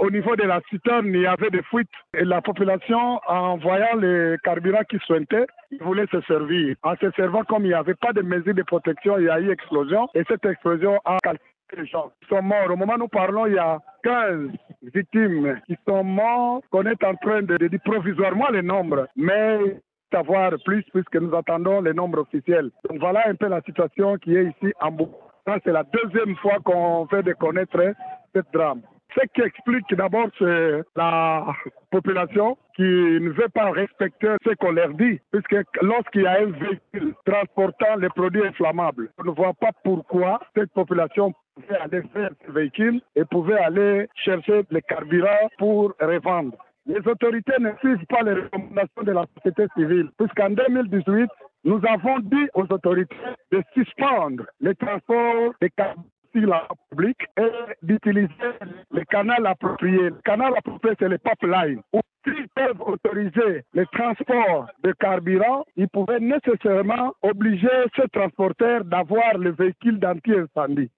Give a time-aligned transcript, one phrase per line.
[0.00, 3.96] au niveau de la citerne, il y avait des fuites et la population, en voyant
[3.96, 6.74] les carburants qui sointaient, ils voulaient se servir.
[6.82, 9.38] En se servant, comme il n'y avait pas de mesures de protection, il y a
[9.40, 11.44] eu explosion et cette explosion a calculé
[11.76, 12.10] les gens.
[12.22, 12.70] Ils sont morts.
[12.70, 14.50] Au moment où nous parlons, il y a 15
[14.94, 16.62] victimes qui sont morts.
[16.72, 19.58] On est en train de, dire provisoirement les nombres, mais
[20.10, 22.70] savoir plus puisque nous attendons les nombres officiels.
[22.88, 25.30] Donc voilà un peu la situation qui est ici en Bourg.
[25.64, 27.82] C'est la deuxième fois qu'on fait de connaître
[28.34, 28.82] ce drame.
[29.14, 31.46] Ce qui explique d'abord, c'est la
[31.90, 36.50] population qui ne veut pas respecter ce qu'on leur dit, puisque lorsqu'il y a un
[36.50, 42.30] véhicule transportant les produits inflammables, on ne voit pas pourquoi cette population pouvait aller faire
[42.46, 46.56] ce véhicule et pouvait aller chercher les carburants pour revendre.
[46.86, 51.28] Les autorités ne suivent pas les recommandations de la société civile, puisqu'en 2018,
[51.64, 53.16] nous avons dit aux autorités
[53.50, 56.66] de suspendre les transports des carburants sur la
[57.38, 57.50] et
[57.82, 58.28] d'utiliser
[58.90, 59.98] le canal approprié.
[59.98, 61.82] Le canal approprié, c'est le pipeline.
[62.24, 69.52] S'ils peuvent autoriser le transport de carburant, ils pouvaient nécessairement obliger ces transporteurs d'avoir le
[69.52, 70.88] véhicule d'anti-incendie.